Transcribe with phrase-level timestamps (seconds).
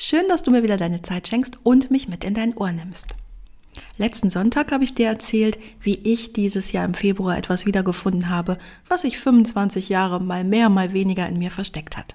[0.00, 3.16] Schön, dass du mir wieder deine Zeit schenkst und mich mit in dein Ohr nimmst.
[3.96, 8.58] Letzten Sonntag habe ich dir erzählt, wie ich dieses Jahr im Februar etwas wiedergefunden habe,
[8.88, 12.14] was sich 25 Jahre mal mehr, mal weniger in mir versteckt hat.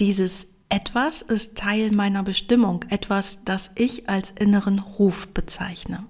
[0.00, 6.04] Dieses etwas ist Teil meiner Bestimmung, etwas, das ich als inneren Ruf bezeichne.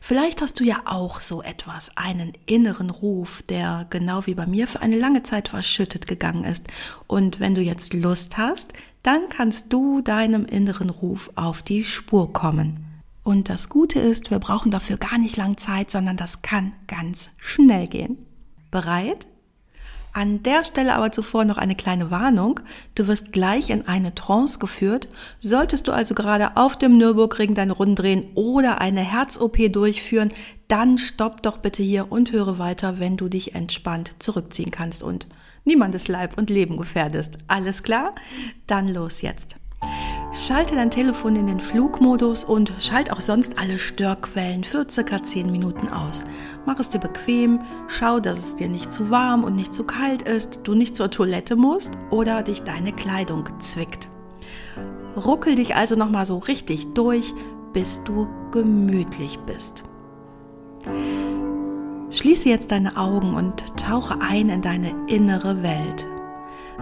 [0.00, 4.66] Vielleicht hast du ja auch so etwas, einen inneren Ruf, der genau wie bei mir
[4.66, 6.68] für eine lange Zeit verschüttet gegangen ist.
[7.06, 8.72] Und wenn du jetzt Lust hast,
[9.02, 12.84] dann kannst du deinem inneren Ruf auf die Spur kommen.
[13.24, 17.32] Und das Gute ist, wir brauchen dafür gar nicht lang Zeit, sondern das kann ganz
[17.38, 18.18] schnell gehen.
[18.70, 19.26] Bereit?
[20.14, 22.60] An der Stelle aber zuvor noch eine kleine Warnung.
[22.94, 25.08] Du wirst gleich in eine Trance geführt.
[25.40, 30.32] Solltest du also gerade auf dem Nürburgring deine Runden drehen oder eine Herz-OP durchführen,
[30.68, 35.26] dann stopp doch bitte hier und höre weiter, wenn du dich entspannt zurückziehen kannst und
[35.64, 37.38] niemandes Leib und Leben gefährdest.
[37.46, 38.14] Alles klar?
[38.66, 39.56] Dann los jetzt.
[40.34, 45.52] Schalte dein Telefon in den Flugmodus und schalt auch sonst alle Störquellen für circa 10
[45.52, 46.24] Minuten aus.
[46.64, 50.22] Mach es dir bequem, schau, dass es dir nicht zu warm und nicht zu kalt
[50.22, 54.08] ist, du nicht zur Toilette musst oder dich deine Kleidung zwickt.
[55.16, 57.34] Ruckel dich also nochmal so richtig durch,
[57.74, 59.84] bis du gemütlich bist.
[62.08, 66.06] Schließe jetzt deine Augen und tauche ein in deine innere Welt.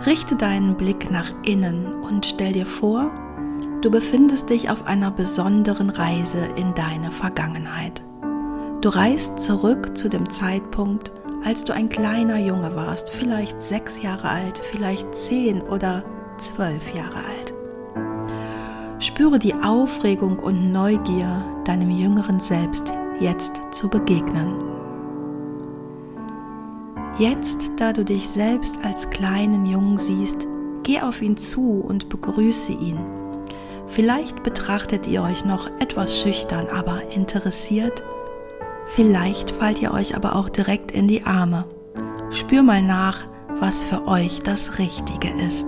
[0.06, 3.10] Richte deinen Blick nach innen und stell dir vor,
[3.83, 8.02] du befindest dich auf einer besonderen Reise in deine Vergangenheit.
[8.80, 11.13] Du reist zurück zu dem Zeitpunkt,
[11.45, 16.05] als du ein kleiner Junge warst, vielleicht sechs Jahre alt, vielleicht zehn oder
[16.39, 17.55] zwölf Jahre alt.
[18.98, 24.63] Spüre die Aufregung und Neugier, deinem jüngeren Selbst jetzt zu begegnen.
[27.19, 30.46] Jetzt, da du dich selbst als kleinen Jungen siehst,
[30.83, 33.20] geh auf ihn zu und begrüße ihn.
[33.90, 38.05] Vielleicht betrachtet ihr euch noch etwas schüchtern, aber interessiert.
[38.86, 41.64] Vielleicht fallt ihr euch aber auch direkt in die Arme.
[42.30, 43.27] Spür mal nach,
[43.58, 45.67] was für euch das Richtige ist.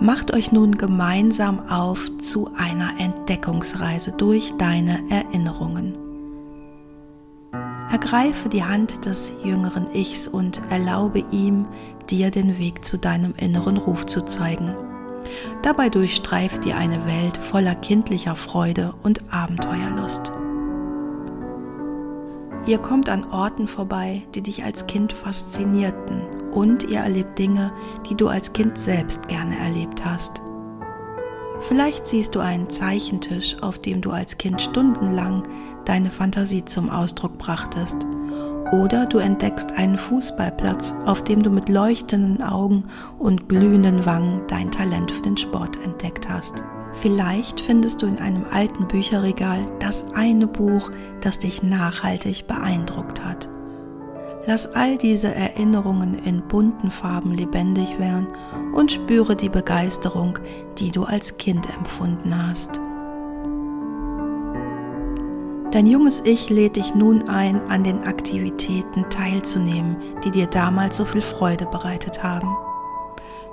[0.00, 6.07] Macht euch nun gemeinsam auf zu einer Entdeckungsreise durch deine Erinnerungen.
[7.90, 11.66] Ergreife die Hand des jüngeren Ichs und erlaube ihm,
[12.10, 14.74] dir den Weg zu deinem inneren Ruf zu zeigen.
[15.62, 20.32] Dabei durchstreift dir eine Welt voller kindlicher Freude und Abenteuerlust.
[22.66, 26.22] Ihr kommt an Orten vorbei, die dich als Kind faszinierten
[26.52, 27.72] und ihr erlebt Dinge,
[28.08, 30.42] die du als Kind selbst gerne erlebt hast.
[31.60, 35.42] Vielleicht siehst du einen Zeichentisch, auf dem du als Kind stundenlang
[35.88, 37.96] deine Fantasie zum Ausdruck brachtest.
[38.72, 42.84] Oder du entdeckst einen Fußballplatz, auf dem du mit leuchtenden Augen
[43.18, 46.62] und glühenden Wangen dein Talent für den Sport entdeckt hast.
[46.92, 50.90] Vielleicht findest du in einem alten Bücherregal das eine Buch,
[51.20, 53.48] das dich nachhaltig beeindruckt hat.
[54.46, 58.28] Lass all diese Erinnerungen in bunten Farben lebendig werden
[58.74, 60.38] und spüre die Begeisterung,
[60.78, 62.80] die du als Kind empfunden hast.
[65.70, 71.04] Dein junges Ich lädt dich nun ein, an den Aktivitäten teilzunehmen, die dir damals so
[71.04, 72.56] viel Freude bereitet haben.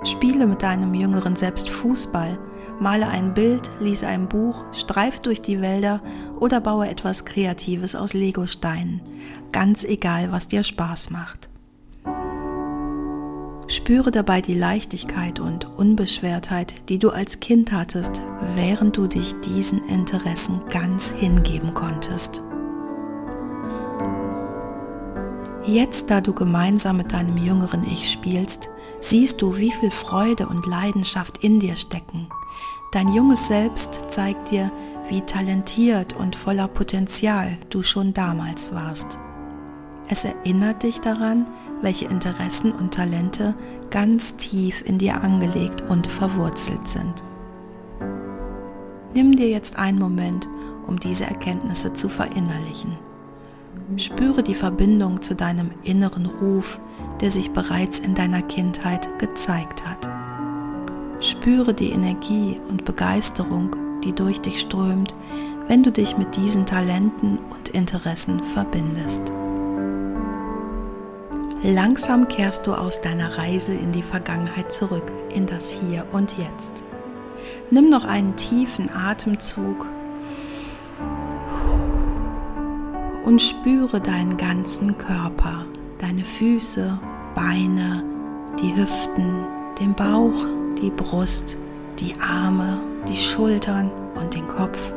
[0.02, 2.38] Spiele mit deinem jüngeren Selbst Fußball,
[2.80, 6.00] male ein Bild, lies ein Buch, streif durch die Wälder
[6.40, 9.02] oder baue etwas Kreatives aus Legosteinen.
[9.52, 11.50] Ganz egal, was dir Spaß macht.
[13.68, 18.22] Spüre dabei die Leichtigkeit und Unbeschwertheit, die du als Kind hattest,
[18.54, 22.42] während du dich diesen Interessen ganz hingeben konntest.
[25.64, 28.68] Jetzt, da du gemeinsam mit deinem jüngeren Ich spielst,
[29.00, 32.28] siehst du, wie viel Freude und Leidenschaft in dir stecken.
[32.92, 34.70] Dein junges Selbst zeigt dir,
[35.08, 39.18] wie talentiert und voller Potenzial du schon damals warst.
[40.08, 41.46] Es erinnert dich daran,
[41.82, 43.54] welche Interessen und Talente
[43.90, 47.22] ganz tief in dir angelegt und verwurzelt sind.
[49.14, 50.48] Nimm dir jetzt einen Moment,
[50.86, 52.96] um diese Erkenntnisse zu verinnerlichen.
[53.96, 56.80] Spüre die Verbindung zu deinem inneren Ruf,
[57.20, 60.08] der sich bereits in deiner Kindheit gezeigt hat.
[61.20, 63.74] Spüre die Energie und Begeisterung,
[64.04, 65.14] die durch dich strömt,
[65.68, 69.32] wenn du dich mit diesen Talenten und Interessen verbindest.
[71.62, 76.84] Langsam kehrst du aus deiner Reise in die Vergangenheit zurück, in das Hier und Jetzt.
[77.70, 79.86] Nimm noch einen tiefen Atemzug
[83.24, 85.64] und spüre deinen ganzen Körper,
[85.98, 86.98] deine Füße,
[87.34, 88.04] Beine,
[88.60, 89.46] die Hüften,
[89.80, 90.44] den Bauch,
[90.80, 91.56] die Brust,
[91.98, 94.92] die Arme, die Schultern und den Kopf.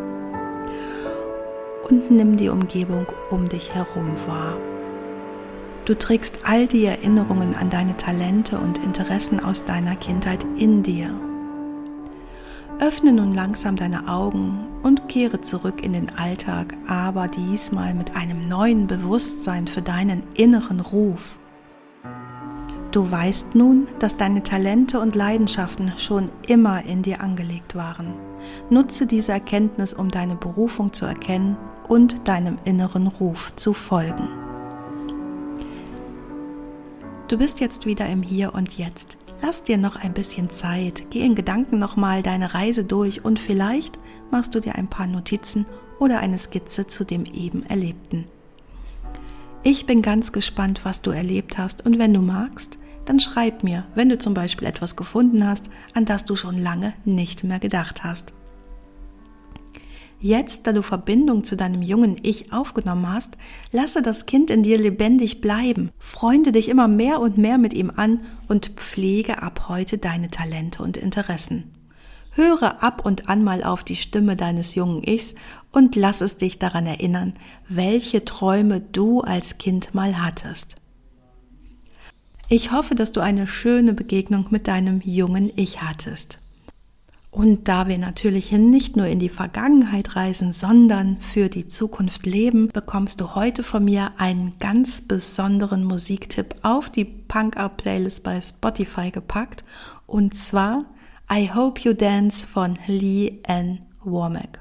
[1.89, 4.57] Und nimm die Umgebung um dich herum wahr.
[5.89, 11.09] Du trägst all die Erinnerungen an deine Talente und Interessen aus deiner Kindheit in dir.
[12.79, 18.47] Öffne nun langsam deine Augen und kehre zurück in den Alltag, aber diesmal mit einem
[18.47, 21.39] neuen Bewusstsein für deinen inneren Ruf.
[22.91, 28.13] Du weißt nun, dass deine Talente und Leidenschaften schon immer in dir angelegt waren.
[28.69, 31.57] Nutze diese Erkenntnis, um deine Berufung zu erkennen
[31.87, 34.48] und deinem inneren Ruf zu folgen.
[37.29, 39.19] Du bist jetzt wieder im Hier und Jetzt.
[39.43, 43.99] Lass dir noch ein bisschen Zeit, geh in Gedanken nochmal deine Reise durch und vielleicht
[44.31, 45.67] machst du dir ein paar Notizen
[45.99, 48.27] oder eine Skizze zu dem eben Erlebten.
[49.61, 53.85] Ich bin ganz gespannt, was du erlebt hast und wenn du magst, dann schreib mir,
[53.93, 58.03] wenn du zum Beispiel etwas gefunden hast, an das du schon lange nicht mehr gedacht
[58.03, 58.33] hast.
[60.21, 63.37] Jetzt, da du Verbindung zu deinem jungen Ich aufgenommen hast,
[63.71, 67.89] lasse das Kind in dir lebendig bleiben, freunde dich immer mehr und mehr mit ihm
[67.95, 71.71] an und pflege ab heute deine Talente und Interessen.
[72.31, 75.35] Höre ab und an mal auf die Stimme deines jungen Ichs
[75.71, 77.33] und lass es dich daran erinnern,
[77.69, 80.75] welche Träume du als Kind mal hattest.
[82.49, 86.39] Ich hoffe, dass du eine schöne Begegnung mit deinem jungen Ich hattest.
[87.31, 92.69] Und da wir natürlich nicht nur in die Vergangenheit reisen, sondern für die Zukunft leben,
[92.69, 98.41] bekommst du heute von mir einen ganz besonderen Musiktipp auf die Punk Up Playlist bei
[98.41, 99.63] Spotify gepackt.
[100.07, 100.85] Und zwar
[101.31, 104.59] I Hope You Dance von Lee Ann Womack.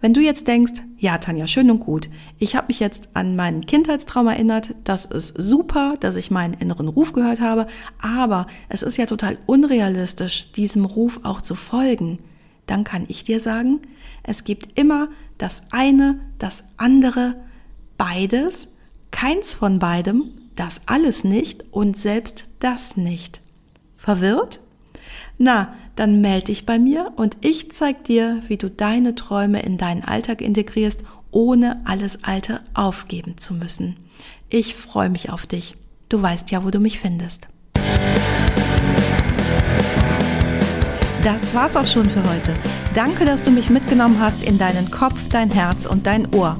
[0.00, 2.08] Wenn du jetzt denkst, ja, Tanja, schön und gut,
[2.38, 6.88] ich habe mich jetzt an meinen Kindheitstraum erinnert, das ist super, dass ich meinen inneren
[6.88, 7.66] Ruf gehört habe,
[8.00, 12.18] aber es ist ja total unrealistisch, diesem Ruf auch zu folgen,
[12.66, 13.80] dann kann ich dir sagen,
[14.22, 17.36] es gibt immer das eine, das andere,
[17.98, 18.68] beides,
[19.10, 20.24] keins von beidem,
[20.56, 23.42] das alles nicht und selbst das nicht.
[23.96, 24.60] Verwirrt?
[25.36, 29.76] Na, dann melde dich bei mir und ich zeig dir, wie du deine Träume in
[29.76, 33.96] deinen Alltag integrierst, ohne alles Alte aufgeben zu müssen.
[34.48, 35.76] Ich freue mich auf dich.
[36.08, 37.48] Du weißt ja, wo du mich findest.
[41.22, 42.54] Das war's auch schon für heute.
[42.94, 46.58] Danke, dass du mich mitgenommen hast in deinen Kopf, dein Herz und dein Ohr.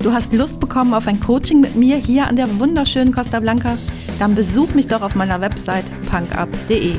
[0.00, 3.78] Du hast Lust bekommen auf ein Coaching mit mir hier an der wunderschönen Costa Blanca?
[4.20, 6.98] Dann besuch mich doch auf meiner Website punkup.de.